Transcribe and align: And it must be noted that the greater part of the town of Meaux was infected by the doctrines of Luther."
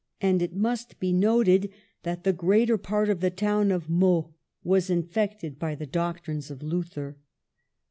And 0.29 0.41
it 0.41 0.55
must 0.55 0.99
be 0.99 1.13
noted 1.13 1.69
that 2.01 2.23
the 2.23 2.33
greater 2.33 2.75
part 2.79 3.07
of 3.07 3.19
the 3.19 3.29
town 3.29 3.69
of 3.69 3.87
Meaux 3.87 4.33
was 4.63 4.89
infected 4.89 5.59
by 5.59 5.75
the 5.75 5.85
doctrines 5.85 6.49
of 6.49 6.63
Luther." 6.63 7.17